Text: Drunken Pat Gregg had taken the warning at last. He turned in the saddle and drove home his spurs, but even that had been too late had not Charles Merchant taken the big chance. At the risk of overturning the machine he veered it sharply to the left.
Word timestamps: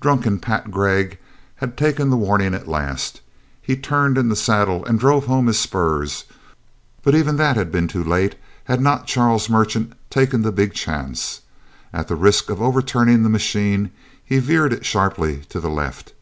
Drunken 0.00 0.40
Pat 0.40 0.72
Gregg 0.72 1.18
had 1.58 1.76
taken 1.76 2.10
the 2.10 2.16
warning 2.16 2.54
at 2.54 2.66
last. 2.66 3.20
He 3.62 3.76
turned 3.76 4.18
in 4.18 4.28
the 4.28 4.34
saddle 4.34 4.84
and 4.84 4.98
drove 4.98 5.26
home 5.26 5.46
his 5.46 5.60
spurs, 5.60 6.24
but 7.04 7.14
even 7.14 7.36
that 7.36 7.54
had 7.56 7.70
been 7.70 7.86
too 7.86 8.02
late 8.02 8.34
had 8.64 8.80
not 8.80 9.06
Charles 9.06 9.48
Merchant 9.48 9.92
taken 10.10 10.42
the 10.42 10.50
big 10.50 10.74
chance. 10.74 11.42
At 11.92 12.08
the 12.08 12.16
risk 12.16 12.50
of 12.50 12.60
overturning 12.60 13.22
the 13.22 13.28
machine 13.28 13.92
he 14.24 14.40
veered 14.40 14.72
it 14.72 14.84
sharply 14.84 15.42
to 15.50 15.60
the 15.60 15.70
left. 15.70 16.14